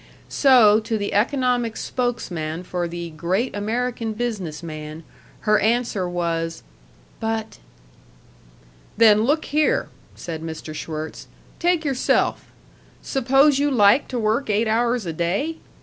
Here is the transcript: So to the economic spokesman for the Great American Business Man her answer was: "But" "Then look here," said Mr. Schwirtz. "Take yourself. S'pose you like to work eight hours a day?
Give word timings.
So 0.29 0.79
to 0.79 0.97
the 0.97 1.13
economic 1.13 1.77
spokesman 1.77 2.63
for 2.63 2.87
the 2.87 3.11
Great 3.11 3.55
American 3.55 4.13
Business 4.13 4.63
Man 4.63 5.03
her 5.41 5.59
answer 5.59 6.09
was: 6.09 6.63
"But" 7.19 7.59
"Then 8.97 9.21
look 9.25 9.45
here," 9.45 9.89
said 10.15 10.41
Mr. 10.41 10.73
Schwirtz. 10.73 11.27
"Take 11.59 11.85
yourself. 11.85 12.51
S'pose 13.03 13.59
you 13.59 13.69
like 13.69 14.07
to 14.07 14.17
work 14.17 14.49
eight 14.49 14.67
hours 14.67 15.05
a 15.05 15.13
day? 15.13 15.57